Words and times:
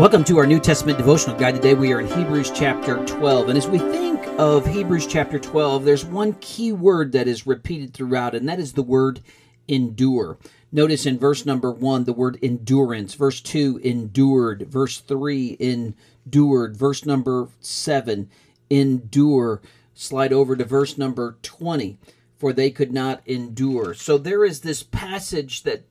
Welcome 0.00 0.24
to 0.24 0.38
our 0.38 0.46
New 0.46 0.60
Testament 0.60 0.96
devotional 0.96 1.36
guide. 1.36 1.56
Today 1.56 1.74
we 1.74 1.92
are 1.92 2.00
in 2.00 2.06
Hebrews 2.06 2.50
chapter 2.54 3.04
12. 3.04 3.50
And 3.50 3.58
as 3.58 3.68
we 3.68 3.78
think 3.78 4.26
of 4.38 4.66
Hebrews 4.66 5.06
chapter 5.06 5.38
12, 5.38 5.84
there's 5.84 6.06
one 6.06 6.32
key 6.40 6.72
word 6.72 7.12
that 7.12 7.28
is 7.28 7.46
repeated 7.46 7.92
throughout, 7.92 8.34
and 8.34 8.48
that 8.48 8.58
is 8.58 8.72
the 8.72 8.82
word 8.82 9.20
endure. 9.68 10.38
Notice 10.72 11.04
in 11.04 11.18
verse 11.18 11.44
number 11.44 11.70
1 11.70 12.04
the 12.04 12.14
word 12.14 12.38
endurance, 12.42 13.12
verse 13.12 13.42
2 13.42 13.82
endured, 13.84 14.62
verse 14.72 15.00
3 15.00 15.58
endured, 15.60 16.78
verse 16.78 17.04
number 17.04 17.48
7 17.60 18.30
endure. 18.70 19.60
Slide 19.92 20.32
over 20.32 20.56
to 20.56 20.64
verse 20.64 20.96
number 20.96 21.36
20 21.42 21.98
for 22.38 22.54
they 22.54 22.70
could 22.70 22.90
not 22.90 23.20
endure. 23.26 23.92
So 23.92 24.16
there 24.16 24.46
is 24.46 24.60
this 24.60 24.82
passage 24.82 25.62
that 25.64 25.84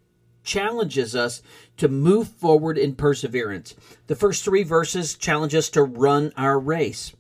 challenges 0.49 1.15
us 1.15 1.43
to 1.77 1.87
move 1.87 2.27
forward 2.27 2.75
in 2.75 2.95
perseverance. 2.95 3.75
The 4.07 4.15
first 4.15 4.43
three 4.43 4.63
verses 4.63 5.13
challenge 5.13 5.53
us 5.53 5.69
to 5.69 5.83
run 5.83 6.33
our 6.35 6.59
race. 6.59 7.13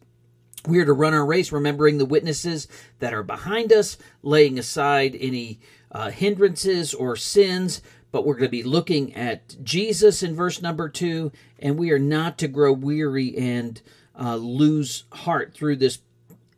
We 0.67 0.79
are 0.79 0.85
to 0.85 0.93
run 0.93 1.13
our 1.13 1.25
race 1.25 1.51
remembering 1.51 1.99
the 1.99 2.05
witnesses 2.05 2.67
that 2.97 3.13
are 3.13 3.21
behind 3.21 3.71
us, 3.71 3.97
laying 4.23 4.57
aside 4.57 5.15
any 5.19 5.59
uh, 5.91 6.09
hindrances 6.09 6.95
or 6.95 7.15
sins, 7.15 7.83
but 8.11 8.25
we're 8.25 8.33
going 8.33 8.47
to 8.47 8.49
be 8.49 8.63
looking 8.63 9.13
at 9.13 9.63
Jesus 9.63 10.23
in 10.23 10.35
verse 10.35 10.59
number 10.59 10.89
two, 10.89 11.31
and 11.59 11.77
we 11.77 11.91
are 11.91 11.99
not 11.99 12.39
to 12.39 12.47
grow 12.47 12.73
weary 12.73 13.37
and 13.37 13.79
uh, 14.19 14.37
lose 14.37 15.05
heart 15.11 15.53
through 15.53 15.75
this 15.75 15.99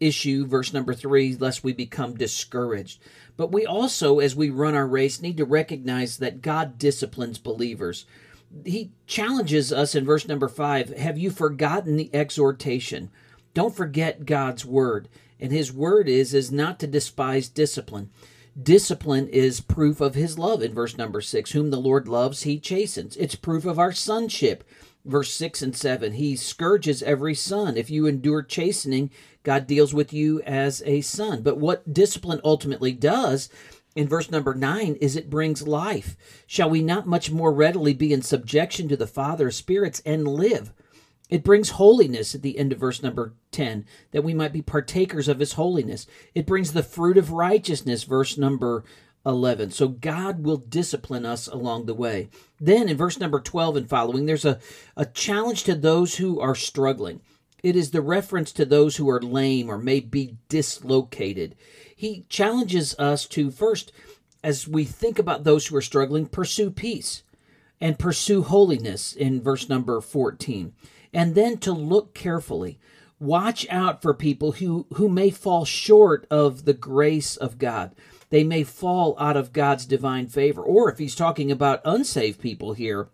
issue, 0.02 0.46
verse 0.46 0.73
number 0.73 0.94
three, 0.94 1.36
lest 1.36 1.64
we 1.64 1.72
become 1.72 2.16
discouraged. 2.16 3.00
But 3.38 3.52
we 3.52 3.66
also, 3.66 4.20
as 4.20 4.36
we 4.36 4.50
run 4.50 4.76
our 4.76 4.88
race, 4.88 5.22
need 5.22 5.38
to 5.38 5.46
recognize 5.46 6.18
that 6.18 6.41
God 6.41 6.77
disciplines 6.77 7.38
believers. 7.38 8.05
He 8.66 8.91
challenges 9.08 9.72
us 9.72 9.96
in 9.96 10.04
verse 10.04 10.27
number 10.27 10.50
five 10.50 10.90
Have 10.98 11.18
you 11.18 11.32
forgotten 11.32 11.96
the 11.96 12.10
exhortation? 12.13 13.10
Don't 13.54 13.76
forget 13.76 14.26
God's 14.26 14.66
word. 14.66 15.07
And 15.40 15.52
his 15.52 15.74
word 15.74 16.07
is, 16.07 16.34
is 16.34 16.52
not 16.52 16.79
to 16.79 16.88
despise 16.88 17.49
discipline. 17.49 18.10
Discipline 18.62 19.27
is 19.29 19.62
proof 19.62 20.02
of 20.02 20.13
his 20.13 20.38
love 20.38 20.62
in 20.62 20.74
verse 20.74 20.98
number 20.98 21.22
six. 21.22 21.52
Whom 21.52 21.72
the 21.72 21.79
Lord 21.79 22.07
loves, 22.07 22.44
he 22.44 22.60
chastens. 22.60 23.16
It's 23.18 23.35
proof 23.35 23.66
of 23.66 23.79
our 23.79 23.91
sonship 23.91 24.63
verse 25.05 25.34
6 25.34 25.62
and 25.62 25.76
7 25.76 26.13
he 26.13 26.35
scourges 26.35 27.04
every 27.04 27.35
son. 27.35 27.77
If 27.77 27.90
you 27.90 28.05
endure 28.05 28.44
chastening 28.44 29.12
god 29.44 29.68
deals 29.68 29.94
with 29.94 30.13
you 30.13 30.41
as 30.41 30.82
a 30.85 31.02
son. 31.02 31.41
But 31.41 31.57
what 31.57 31.94
discipline 31.94 32.41
ultimately 32.44 32.94
does 32.94 33.49
in 33.96 34.07
verse 34.07 34.32
number 34.32 34.54
9 34.54 34.96
is 34.96 35.16
it 35.16 35.29
brings 35.29 35.68
life. 35.68 36.16
Shall 36.48 36.70
we 36.70 36.82
not 36.82 37.07
much 37.07 37.32
more 37.32 37.52
readily 37.52 37.94
be 37.94 38.13
in 38.13 38.22
subjection 38.22 38.88
to 38.90 38.98
the 38.98 39.07
father 39.07 39.48
of 39.48 39.54
spirits 39.54 40.02
and 40.05 40.27
live? 40.27 40.72
It 41.29 41.44
brings 41.44 41.72
holiness 41.72 42.35
at 42.35 42.41
the 42.41 42.57
end 42.57 42.74
of 42.74 42.79
verse 42.79 43.02
number 43.02 43.34
10 43.52 43.85
that 44.12 44.24
we 44.24 44.34
might 44.34 44.52
be 44.52 44.62
partakers 44.62 45.29
of 45.29 45.40
his 45.40 45.54
holiness. 45.54 46.05
It 46.35 46.46
brings 46.46 46.74
the 46.74 46.84
fruit 46.84 47.18
of 47.18 47.32
righteousness 47.32 48.04
verse 48.04 48.38
number 48.38 48.84
11. 49.26 49.72
So 49.72 49.88
God 49.88 50.44
will 50.44 50.58
discipline 50.58 51.26
us 51.26 51.48
along 51.48 51.86
the 51.86 51.94
way. 51.94 52.30
Then 52.60 52.90
in 52.90 52.98
verse 52.98 53.20
number 53.20 53.40
12 53.40 53.76
and 53.76 53.90
following, 53.90 54.26
there's 54.26 54.46
a, 54.46 54.60
a 54.98 55.05
challenge 55.05 55.63
to 55.66 55.76
those 55.76 56.16
who 56.16 56.40
are 56.40 56.55
struggling. 56.55 57.22
It 57.63 57.76
is 57.76 57.91
the 57.91 58.02
reference 58.02 58.52
to 58.54 58.66
those 58.66 58.98
who 58.98 59.10
are 59.10 59.22
lame 59.22 59.70
or 59.70 59.78
may 59.78 60.00
be 60.00 60.38
dislocated. 60.50 61.55
He 61.96 62.26
challenges 62.30 62.96
us 62.98 63.28
to 63.28 63.52
first, 63.52 63.91
as 64.44 64.68
we 64.68 64.86
think 64.86 65.19
about 65.19 65.44
those 65.44 65.68
who 65.68 65.75
are 65.75 65.81
struggling, 65.81 66.25
pursue 66.25 66.72
peace 66.72 67.22
and 67.80 68.00
pursue 68.00 68.41
holiness 68.41 69.13
in 69.13 69.41
verse 69.41 69.69
number 69.69 70.02
14. 70.02 70.74
And 71.13 71.35
then 71.35 71.58
to 71.59 71.72
look 71.72 72.13
carefully. 72.13 72.80
Watch 73.19 73.68
out 73.69 74.02
for 74.02 74.16
people 74.16 74.53
who, 74.53 74.88
who 74.96 75.08
may 75.08 75.30
fall 75.30 75.63
short 75.63 76.25
of 76.31 76.66
the 76.66 76.74
grace 76.74 77.38
of 77.38 77.59
God 77.59 77.94
they 78.31 78.44
may 78.44 78.64
fall 78.64 79.16
out 79.19 79.38
of 79.38 79.53
God's 79.53 79.86
divine 79.86 80.28
favor. 80.28 80.64
Or 80.64 80.90
if 80.90 80.97
he's 80.97 81.16
talking 81.16 81.52
about 81.52 81.81
unsaved 81.86 82.42
people 82.42 82.74
here, 82.74 83.09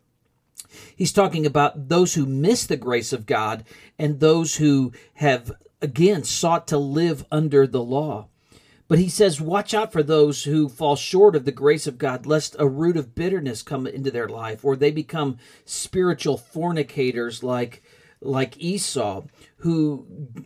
he's 0.96 1.12
talking 1.12 1.46
about 1.46 1.90
those 1.90 2.14
who 2.14 2.26
miss 2.26 2.66
the 2.66 2.78
grace 2.78 3.12
of 3.12 3.26
God 3.26 3.66
and 4.00 4.20
those 4.20 4.56
who 4.56 4.94
have, 5.16 5.52
again, 5.82 6.24
sought 6.24 6.68
to 6.68 6.78
live 6.78 7.26
under 7.32 7.68
the 7.68 7.84
law. 7.84 8.28
But 8.88 9.00
he 9.00 9.10
says, 9.10 9.42
Watch 9.42 9.74
out 9.74 9.92
for 9.92 10.04
those 10.04 10.44
who 10.44 10.70
fall 10.70 10.96
short 10.96 11.36
of 11.36 11.46
the 11.46 11.52
grace 11.52 11.88
of 11.88 11.98
God, 11.98 12.26
lest 12.26 12.56
a 12.60 12.68
root 12.68 12.96
of 12.96 13.16
bitterness 13.16 13.64
come 13.64 13.88
into 13.88 14.12
their 14.12 14.30
life, 14.30 14.64
or 14.64 14.76
they 14.76 14.92
become 14.92 15.40
spiritual 15.66 16.38
fornicators 16.38 17.44
like, 17.44 17.82
like 18.22 18.56
Esau, 18.58 19.24
who 19.58 20.06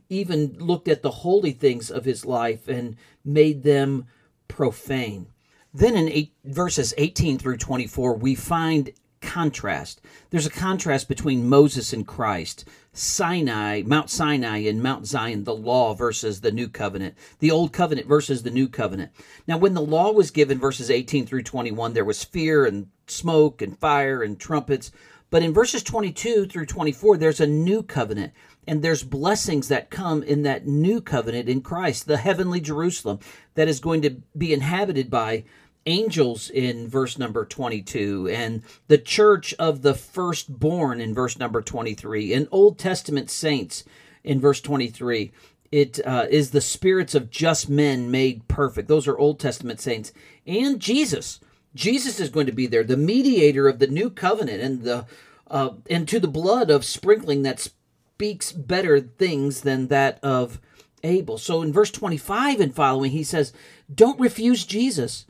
even 0.09 0.55
looked 0.57 0.87
at 0.87 1.03
the 1.03 1.11
holy 1.11 1.51
things 1.51 1.91
of 1.91 2.05
his 2.05 2.25
life 2.25 2.67
and 2.69 2.95
made 3.23 3.63
them 3.63 4.07
profane. 4.51 5.27
Then 5.73 5.95
in 5.95 6.09
eight, 6.09 6.33
verses 6.43 6.93
18 6.97 7.39
through 7.39 7.57
24, 7.57 8.15
we 8.15 8.35
find 8.35 8.91
contrast. 9.21 10.01
There's 10.29 10.45
a 10.45 10.51
contrast 10.51 11.07
between 11.07 11.47
Moses 11.47 11.93
and 11.93 12.05
Christ, 12.05 12.65
Sinai, 12.91 13.83
Mount 13.85 14.09
Sinai 14.09 14.57
and 14.57 14.83
Mount 14.83 15.07
Zion, 15.07 15.45
the 15.45 15.55
law 15.55 15.93
versus 15.93 16.41
the 16.41 16.51
new 16.51 16.67
covenant, 16.67 17.15
the 17.39 17.51
old 17.51 17.71
covenant 17.71 18.07
versus 18.07 18.43
the 18.43 18.51
new 18.51 18.67
covenant. 18.67 19.11
Now, 19.47 19.57
when 19.57 19.73
the 19.73 19.81
law 19.81 20.11
was 20.11 20.31
given, 20.31 20.59
verses 20.59 20.91
18 20.91 21.25
through 21.25 21.43
21, 21.43 21.93
there 21.93 22.03
was 22.03 22.25
fear 22.25 22.65
and 22.65 22.87
smoke 23.07 23.61
and 23.61 23.79
fire 23.79 24.21
and 24.21 24.37
trumpets. 24.37 24.91
But 25.31 25.43
in 25.43 25.53
verses 25.53 25.81
22 25.81 26.45
through 26.45 26.65
24, 26.67 27.17
there's 27.17 27.39
a 27.39 27.47
new 27.47 27.81
covenant, 27.81 28.33
and 28.67 28.81
there's 28.83 29.01
blessings 29.01 29.69
that 29.69 29.89
come 29.89 30.21
in 30.21 30.43
that 30.43 30.67
new 30.67 31.01
covenant 31.01 31.47
in 31.49 31.61
Christ, 31.61 32.05
the 32.05 32.17
heavenly 32.17 32.59
Jerusalem 32.59 33.19
that 33.55 33.69
is 33.69 33.79
going 33.79 34.01
to 34.03 34.17
be 34.37 34.53
inhabited 34.53 35.09
by 35.09 35.45
angels 35.87 36.49
in 36.49 36.87
verse 36.87 37.17
number 37.17 37.43
22 37.43 38.29
and 38.31 38.61
the 38.87 38.99
church 38.99 39.51
of 39.57 39.81
the 39.81 39.95
firstborn 39.95 41.01
in 41.01 41.11
verse 41.11 41.39
number 41.39 41.59
23 41.59 42.33
and 42.33 42.47
old 42.51 42.77
testament 42.77 43.31
saints 43.31 43.83
in 44.23 44.39
verse 44.39 44.61
23 44.61 45.31
It 45.71 45.99
uh, 46.05 46.27
is 46.29 46.51
the 46.51 46.61
spirits 46.61 47.15
of 47.15 47.31
just 47.31 47.67
men 47.67 48.11
made 48.11 48.47
perfect. 48.47 48.89
Those 48.89 49.07
are 49.07 49.17
old 49.17 49.39
testament 49.39 49.79
saints. 49.79 50.13
And 50.45 50.79
jesus 50.79 51.39
Jesus 51.73 52.19
is 52.19 52.29
going 52.29 52.47
to 52.47 52.51
be 52.51 52.67
there, 52.67 52.83
the 52.83 52.97
mediator 52.97 53.67
of 53.67 53.79
the 53.79 53.87
new 53.87 54.09
covenant, 54.09 54.61
and 54.61 54.83
the 54.83 55.05
uh, 55.49 55.71
and 55.89 56.07
to 56.07 56.19
the 56.19 56.27
blood 56.27 56.69
of 56.69 56.85
sprinkling 56.85 57.43
that 57.43 57.59
speaks 57.59 58.51
better 58.51 58.99
things 58.99 59.61
than 59.61 59.87
that 59.87 60.19
of 60.23 60.59
Abel. 61.03 61.37
So 61.37 61.61
in 61.61 61.73
verse 61.73 61.91
25 61.91 62.59
and 62.59 62.75
following, 62.75 63.11
he 63.11 63.23
says, 63.23 63.53
"Don't 63.93 64.19
refuse 64.19 64.65
Jesus. 64.65 65.25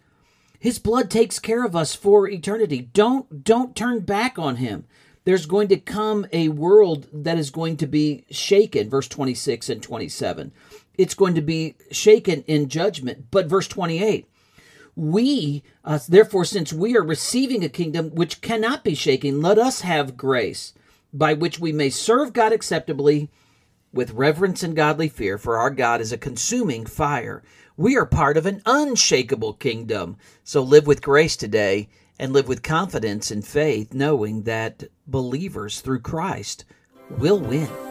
His 0.60 0.78
blood 0.78 1.10
takes 1.10 1.40
care 1.40 1.66
of 1.66 1.76
us 1.76 1.96
for 1.96 2.28
eternity. 2.28 2.90
Don't 2.94 3.44
don't 3.44 3.76
turn 3.76 4.02
back 4.02 4.38
on 4.38 4.58
him." 4.58 4.86
There's 5.24 5.46
going 5.46 5.68
to 5.68 5.78
come 5.78 6.26
a 6.34 6.50
world 6.50 7.08
that 7.14 7.38
is 7.38 7.52
going 7.52 7.78
to 7.78 7.88
be 7.88 8.26
shaken, 8.32 8.90
verse 8.90 9.08
26 9.08 9.70
and 9.70 9.82
27. 9.82 10.52
It's 10.98 11.14
going 11.14 11.36
to 11.36 11.42
be 11.42 11.76
shaken 11.92 12.44
in 12.48 12.70
judgment. 12.70 13.26
But 13.30 13.46
verse 13.46 13.68
28, 13.68 14.28
we, 15.02 15.64
uh, 15.84 15.98
therefore, 16.08 16.46
since 16.46 16.72
we 16.72 16.96
are 16.96 17.04
receiving 17.04 17.64
a 17.64 17.70
kingdom 17.70 18.12
which 18.12 18.40
cannot 18.40 18.84
be 18.84 18.94
shaken, 18.94 19.42
let 19.42 19.58
us 19.58 19.82
have 19.82 20.16
grace 20.16 20.74
by 21.12 21.34
which 21.34 21.60
we 21.60 21.72
may 21.72 21.90
serve 21.90 22.34
God 22.34 22.54
acceptably 22.54 23.28
with 23.92 24.14
reverence 24.14 24.62
and 24.62 24.76
godly 24.76 25.10
fear, 25.10 25.40
for 25.40 25.58
our 25.58 25.72
God 25.72 26.02
is 26.02 26.12
a 26.12 26.20
consuming 26.20 26.86
fire. 26.86 27.42
We 27.76 27.98
are 27.98 28.06
part 28.06 28.38
of 28.38 28.46
an 28.46 28.62
unshakable 28.68 29.54
kingdom. 29.54 30.18
So 30.44 30.62
live 30.62 30.86
with 30.86 31.02
grace 31.02 31.36
today 31.36 31.90
and 32.20 32.32
live 32.32 32.48
with 32.48 32.62
confidence 32.62 33.32
and 33.32 33.44
faith, 33.44 33.96
knowing 33.96 34.44
that 34.44 34.84
believers 35.08 35.82
through 35.82 36.02
Christ 36.02 36.64
will 37.10 37.40
win. 37.40 37.91